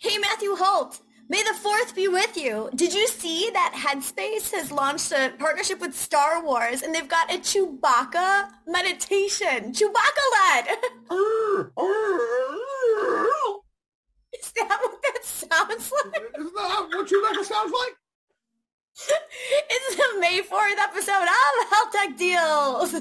[0.00, 1.00] Hey, Matthew Holt.
[1.28, 2.70] May the fourth be with you.
[2.72, 7.34] Did you see that Headspace has launched a partnership with Star Wars and they've got
[7.34, 9.72] a Chewbacca meditation?
[9.72, 10.68] Chewbacca led.
[14.38, 16.22] Is that what that sounds like?
[16.38, 17.96] Isn't that what Chewbacca sounds like?
[19.70, 22.94] It's the May 4th episode of Health Tech Deals.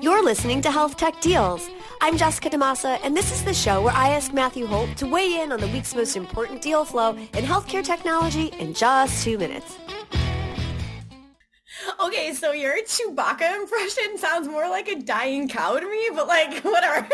[0.00, 1.68] You're listening to Health Tech Deals.
[2.04, 5.40] I'm Jessica DaMassa, and this is the show where I ask Matthew Holt to weigh
[5.40, 9.78] in on the week's most important deal flow in healthcare technology in just two minutes.
[12.04, 16.58] Okay, so your Chewbacca impression sounds more like a dying cow to me, but like,
[16.64, 17.08] whatever.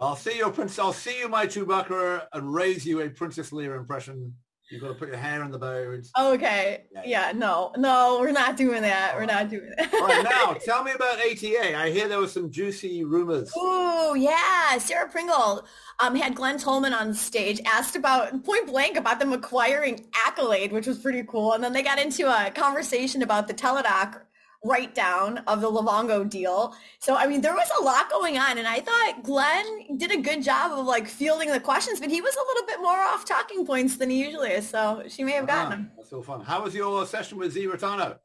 [0.00, 0.78] I'll see you, Prince.
[0.78, 4.34] I'll see you, my Chewbacca, and raise you a Princess Leia impression.
[4.72, 6.00] You've got to put your hair in the bow.
[6.18, 6.84] Okay.
[6.94, 9.14] Yeah, Yeah, no, no, we're not doing that.
[9.14, 9.92] We're not doing that.
[9.92, 11.76] All right, now tell me about ATA.
[11.76, 13.54] I hear there were some juicy rumors.
[13.54, 14.78] Ooh, yeah.
[14.78, 15.66] Sarah Pringle
[16.00, 20.86] um, had Glen Tullman on stage, asked about point blank about them acquiring Accolade, which
[20.86, 21.52] was pretty cool.
[21.52, 24.22] And then they got into a conversation about the Teladoc
[24.64, 26.74] write down of the Livongo deal.
[27.00, 28.58] So, I mean, there was a lot going on.
[28.58, 32.20] And I thought Glenn did a good job of like fielding the questions, but he
[32.20, 34.68] was a little bit more off talking points than he usually is.
[34.68, 35.90] So she may have gotten Ah, him.
[35.96, 36.42] that's all fun.
[36.42, 38.18] How was your session with Z Reitano?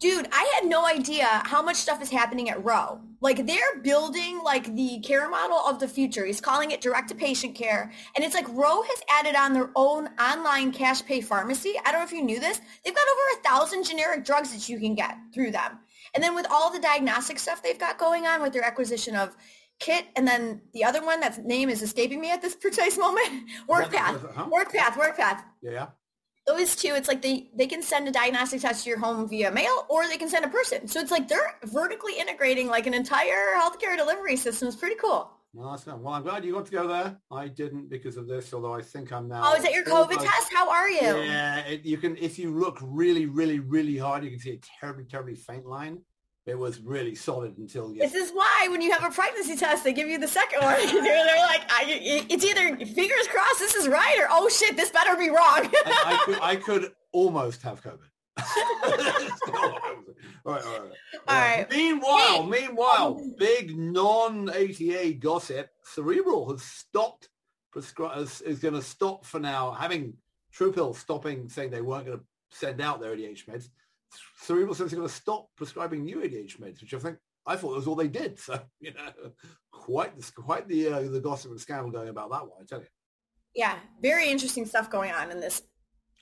[0.00, 3.02] Dude, I had no idea how much stuff is happening at Roe.
[3.20, 6.24] Like they're building like the care model of the future.
[6.24, 7.92] He's calling it direct to patient care.
[8.16, 11.74] And it's like Roe has added on their own online cash pay pharmacy.
[11.84, 12.62] I don't know if you knew this.
[12.82, 15.78] They've got over a thousand generic drugs that you can get through them.
[16.14, 19.36] And then with all the diagnostic stuff they've got going on with their acquisition of
[19.80, 23.28] Kit and then the other one that's name is escaping me at this precise moment.
[23.68, 24.34] WorkPath.
[24.34, 24.46] Huh?
[24.46, 25.86] WorkPath, WorkPath Yeah, yeah.
[26.56, 29.50] Those two, it's like they, they can send a diagnostic test to your home via
[29.50, 30.86] mail or they can send a person.
[30.88, 34.68] So it's like they're vertically integrating like an entire healthcare delivery system.
[34.68, 35.30] It's pretty cool.
[35.52, 37.18] Well, that's well, I'm glad you got to go there.
[37.32, 39.42] I didn't because of this, although I think I'm now.
[39.44, 40.52] Oh, is that your COVID almost- test?
[40.54, 41.00] How are you?
[41.00, 42.16] Yeah, it, you can.
[42.18, 46.02] If you look really, really, really hard, you can see a terribly, terribly faint line.
[46.50, 49.92] It was really solid until This is why when you have a pregnancy test, they
[49.92, 50.74] give you the second one.
[50.86, 51.84] they're, they're like, I,
[52.28, 55.70] it's either fingers crossed this is right or oh shit, this better be wrong.
[55.86, 57.98] I, I could, I could almost have COVID.
[59.54, 59.80] all right,
[60.44, 60.92] all right, all right.
[61.28, 61.66] All right.
[61.70, 62.48] Meanwhile, Hey.
[62.66, 65.68] meanwhile, big non-ATA gossip.
[65.84, 67.28] Cerebral has stopped.
[67.74, 69.70] Prescri- is, is going to stop for now.
[69.72, 70.14] Having
[70.56, 73.68] Truepill stopping, saying they weren't going to send out their ADH meds.
[74.38, 77.94] Cerebral going to stop prescribing new ADH meds, which I think I thought was all
[77.94, 78.38] they did.
[78.38, 79.32] So you know,
[79.70, 82.62] quite the quite the uh, the gossip and scandal going about that one.
[82.62, 82.86] I tell you.
[83.54, 85.62] yeah, very interesting stuff going on in this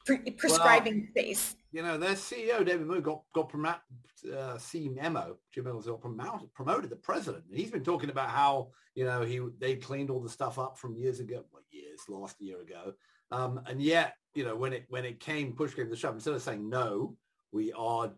[0.06, 1.56] pre- prescribing space.
[1.72, 3.80] you know, their CEO David Mou got got promoted.
[4.24, 7.44] Uh, CMO Jim Mills promoted promoted the president.
[7.48, 10.76] And he's been talking about how you know he they cleaned all the stuff up
[10.76, 12.94] from years ago, well, years last year ago,
[13.30, 16.34] um, and yet you know when it when it came push came to shove, instead
[16.34, 17.16] of saying no,
[17.52, 18.12] we are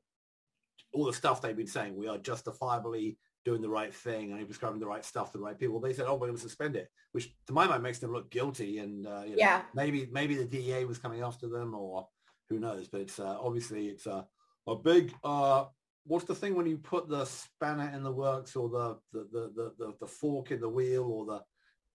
[0.92, 4.80] all the stuff they've been saying we are justifiably doing the right thing and prescribing
[4.80, 5.80] the right stuff to the right people.
[5.80, 8.30] They said, oh, we're going to suspend it, which to my mind makes them look
[8.30, 8.78] guilty.
[8.78, 9.62] And uh, you know, Yeah.
[9.74, 12.06] maybe maybe the DEA was coming after them or
[12.50, 12.88] who knows.
[12.88, 14.26] But it's uh, obviously it's a
[14.66, 15.14] a big.
[15.24, 15.64] Uh,
[16.06, 19.52] what's the thing when you put the spanner in the works or the the the
[19.54, 21.40] the, the, the fork in the wheel or the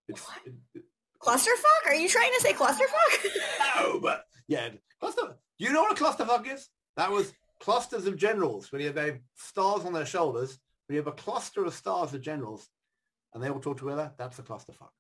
[0.07, 0.84] it's it,
[1.22, 1.88] Clusterfuck?
[1.88, 3.25] Are you trying to say clusterfuck?
[3.75, 4.69] no, but yeah,
[5.00, 5.35] cluster.
[5.57, 6.69] You know what a clusterfuck is?
[6.97, 10.59] That was clusters of generals when you have stars on their shoulders.
[10.88, 12.69] When you have a cluster of stars of generals,
[13.33, 14.91] and they all talk together, that's a clusterfuck.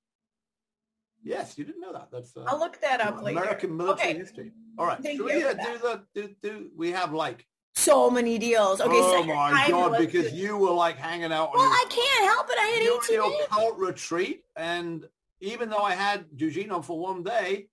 [1.23, 2.09] Yes, you didn't know that.
[2.11, 3.39] That's uh, I'll look that up later.
[3.39, 4.19] American military Okay.
[4.19, 4.51] history.
[4.77, 6.69] All right, Thank we uh, do the do do?
[6.75, 7.45] We have like
[7.75, 8.81] So many deals.
[8.81, 11.85] Okay, oh so my I god, because you were like hanging out Well, your I
[11.89, 12.57] can't help it.
[12.59, 13.47] I had you were in 18 your days.
[13.49, 15.07] cult retreat, and
[15.39, 17.67] even though I had Eugene on for one day,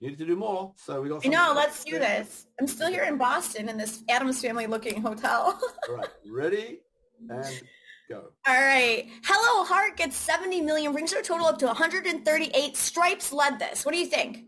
[0.00, 0.72] needed to do more.
[0.76, 1.24] So we got.
[1.24, 1.52] Know.
[1.54, 2.46] Let's do this.
[2.60, 5.58] I'm still here in Boston in this Addams Family looking hotel.
[5.88, 6.80] All right, ready
[7.28, 7.62] and
[8.08, 8.30] go.
[8.46, 9.08] All right.
[9.24, 12.76] Hello Heart gets 70 million, brings their total up to 138.
[12.76, 13.84] Stripes led this.
[13.84, 14.44] What do you think?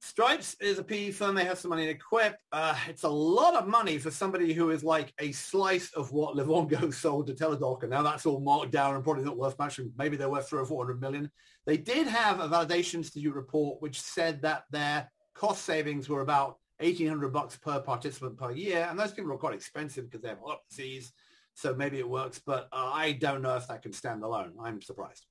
[0.00, 1.34] Stripes is a PE firm.
[1.34, 2.36] They have some money to equip.
[2.52, 6.36] Uh, it's a lot of money for somebody who is like a slice of what
[6.36, 9.80] Livongo sold to Teladoc, and now that's all marked down and probably not worth much.
[9.96, 11.30] Maybe they're worth three or four hundred million.
[11.64, 16.58] They did have a validation institute report which said that their cost savings were about
[16.80, 20.28] eighteen hundred bucks per participant per year, and those people are quite expensive because they
[20.28, 20.38] have
[20.70, 21.12] disease.
[21.54, 24.52] So maybe it works, but uh, I don't know if that can stand alone.
[24.62, 25.24] I'm surprised.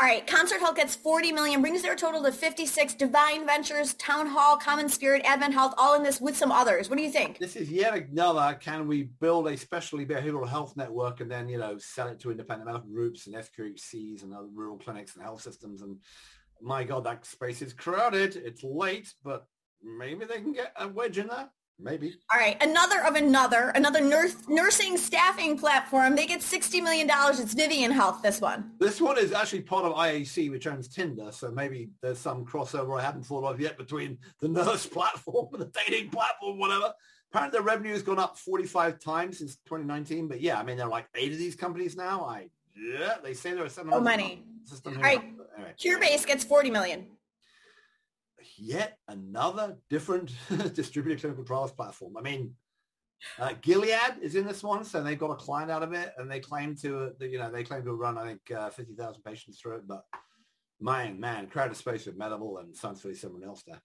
[0.00, 2.94] All right, Concert Health gets 40 million, brings their total to 56.
[2.94, 6.90] Define Ventures, Town Hall, Common Spirit, Advent Health, all in this with some others.
[6.90, 7.38] What do you think?
[7.38, 8.58] This is yet another.
[8.60, 12.30] Can we build a specialty behavioral health network and then you know sell it to
[12.30, 15.80] independent medical groups and FQHCs and other rural clinics and health systems?
[15.80, 15.96] And
[16.60, 18.36] my God, that space is crowded.
[18.36, 19.46] It's late, but
[19.82, 21.48] maybe they can get a wedge in there.
[21.78, 22.14] Maybe.
[22.32, 22.60] All right.
[22.62, 26.16] Another of another, another nurse, nursing staffing platform.
[26.16, 27.08] They get $60 million.
[27.10, 28.72] It's Vivian Health, this one.
[28.78, 31.30] This one is actually part of IAC, which owns Tinder.
[31.32, 35.62] So maybe there's some crossover I haven't thought of yet between the nurse platform and
[35.62, 36.94] the dating platform, whatever.
[37.30, 40.28] Apparently the revenue has gone up 45 times since 2019.
[40.28, 42.24] But yeah, I mean, there are like eight of these companies now.
[42.24, 43.92] I, yeah, they say there are seven.
[43.92, 44.44] Oh, money.
[44.86, 45.22] All right.
[45.56, 45.74] Anyway.
[45.78, 47.06] Curebase gets 40 million
[48.56, 50.32] yet another different
[50.74, 52.16] distributed clinical trials platform.
[52.16, 52.54] I mean,
[53.38, 56.30] uh, Gilead is in this one, so they've got a client out of it, and
[56.30, 59.76] they claim to, you know, they claim to run, I think, uh, 50,000 patients through
[59.76, 59.88] it.
[59.88, 60.04] But
[60.80, 63.80] man, man, crowded space with Medable and sounds really someone else there.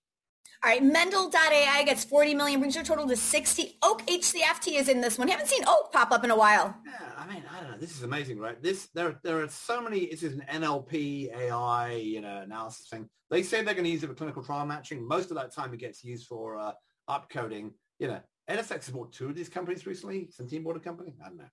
[0.63, 3.77] All right, Mendel.ai gets 40 million, brings your total to 60.
[3.81, 5.27] Oak HCFT is in this one.
[5.27, 6.77] Haven't seen Oak pop up in a while.
[6.85, 7.77] Yeah, I mean, I don't know.
[7.77, 8.61] This is amazing, right?
[8.61, 10.05] This there there are so many.
[10.05, 13.09] This is an NLP AI, you know, analysis thing.
[13.31, 15.07] They say they're going to use it for clinical trial matching.
[15.07, 16.73] Most of that time, it gets used for uh,
[17.09, 17.71] upcoding.
[17.97, 20.29] You know, NSX has bought two of these companies recently.
[20.39, 21.15] Centene bought a company.
[21.23, 21.45] I don't know.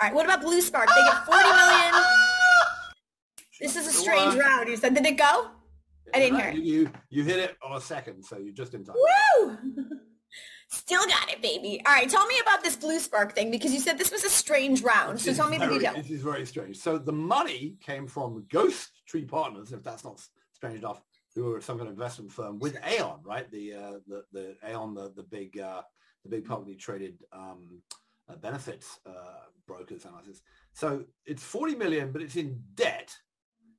[0.00, 0.88] All right, what about Blue Spark?
[0.88, 1.94] They get 40 million.
[3.60, 4.68] This is a strange round.
[4.68, 5.50] You said, did it go?
[6.14, 6.56] I didn't hear it.
[6.56, 8.96] You, you hit it on a second, so you're just in time.
[9.38, 9.58] Woo!
[10.72, 11.82] Still got it, baby.
[11.86, 14.30] All right, tell me about this Blue Spark thing because you said this was a
[14.30, 15.20] strange round.
[15.20, 15.96] So tell me very, the details.
[15.96, 16.78] This is very strange.
[16.78, 20.22] So the money came from Ghost Tree Partners, if that's not
[20.54, 21.02] strange enough,
[21.34, 23.50] who are some kind of investment firm with Aon, right?
[23.50, 25.82] The uh, the the Aon, the the big uh,
[26.24, 27.82] the big publicly traded um,
[28.30, 30.40] uh, benefits uh, brokers analysis.
[30.72, 33.14] So it's 40 million, but it's in debt.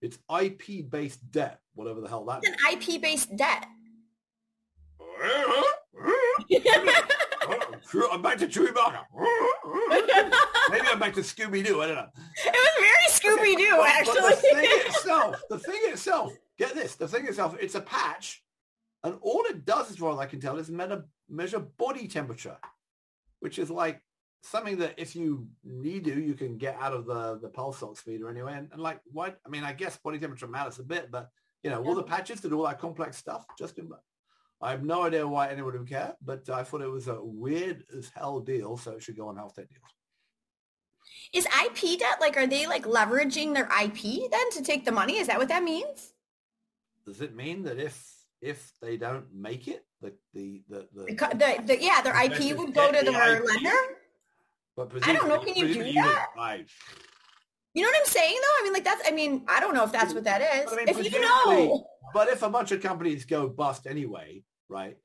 [0.03, 2.41] It's IP based debt, whatever the hell that.
[2.43, 3.65] It's an IP based debt.
[8.11, 9.05] I'm back to Chewbacca.
[10.71, 11.81] Maybe I'm back to Scooby Doo.
[11.81, 12.09] I don't know.
[12.45, 14.19] It was very Scooby Doo, actually.
[14.21, 14.55] But the thing
[14.87, 18.43] itself, the thing itself, get this, the thing itself, it's a patch,
[19.03, 20.69] and all it does, as far as I can tell, is
[21.29, 22.57] measure body temperature,
[23.39, 24.01] which is like
[24.43, 28.05] something that if you need to, you can get out of the the pulse ox
[28.05, 28.53] meter anyway.
[28.55, 29.39] And, and like, what?
[29.45, 31.29] I mean, I guess body temperature matters a bit, but
[31.63, 33.89] you know, all the patches do all that complex stuff, just in.
[34.61, 37.83] I have no idea why anyone would care, but I thought it was a weird
[37.97, 39.83] as hell deal, so it should go on health tech deals.
[41.33, 45.17] Is IP debt like are they like leveraging their IP then to take the money?
[45.17, 46.13] Is that what that means?
[47.05, 51.63] Does it mean that if if they don't make it, the the the, the, the,
[51.65, 54.02] the yeah, their IP would go to the, lender?
[54.75, 55.39] But I don't know.
[55.39, 56.27] Can you do that?
[57.73, 58.61] You know what I'm saying though?
[58.61, 59.07] I mean, like that's.
[59.07, 60.71] I mean, I don't know if that's what that is.
[60.71, 61.85] I mean, if you know.
[62.13, 64.97] But if a bunch of companies go bust anyway, right?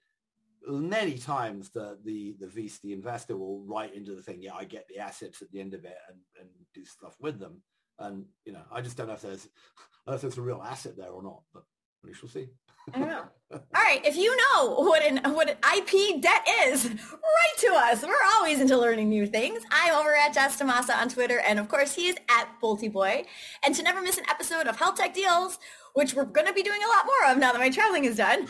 [0.67, 4.65] Many times the the the VC, the investor, will write into the thing, yeah, I
[4.65, 7.63] get the assets at the end of it and, and do stuff with them.
[7.99, 9.49] And you know, I just don't know if there's
[10.07, 11.65] I don't know if there's a real asset there or not, but
[12.05, 12.49] we shall see.
[12.95, 13.25] I don't know.
[13.51, 18.03] All right, if you know what an what an IP debt is, write to us.
[18.03, 19.63] We're always into learning new things.
[19.71, 23.25] I'm over at Jess DaMassa on Twitter, and of course, he is at Boy.
[23.63, 25.59] And to never miss an episode of Health Tech Deals,
[25.95, 28.17] which we're going to be doing a lot more of now that my traveling is
[28.17, 28.47] done,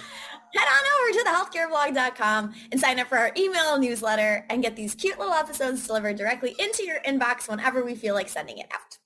[0.54, 4.94] head on over to thehealthcareblog.com and sign up for our email newsletter and get these
[4.94, 8.98] cute little episodes delivered directly into your inbox whenever we feel like sending it out.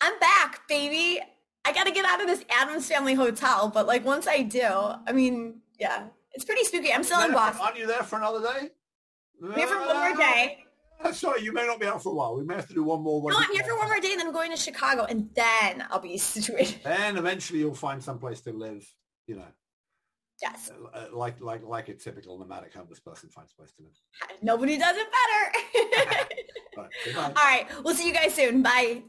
[0.00, 1.20] I'm back, baby.
[1.68, 4.62] I got to get out of this Addams Family Hotel, but like once I do,
[4.62, 6.90] I mean, yeah, it's pretty spooky.
[6.90, 7.60] I'm still in Boston.
[7.62, 8.70] Aren't you there for another day?
[9.44, 10.64] I'm here for one more day.
[11.12, 12.36] Sorry, you may not be out for a while.
[12.38, 13.30] We may have to do one more.
[13.30, 15.84] No, I'm here for one more day, and then I'm going to Chicago, and then
[15.90, 16.80] I'll be situated.
[16.86, 18.90] And eventually, you'll find some place to live.
[19.26, 19.46] You know.
[20.40, 20.70] Yes.
[20.70, 23.92] Uh, uh, like like like a typical nomadic homeless person finds a place to live.
[24.42, 26.18] Nobody does it better.
[26.78, 26.84] All
[27.14, 27.36] right.
[27.36, 27.66] All right.
[27.84, 28.62] We'll see you guys soon.
[28.62, 29.02] Bye.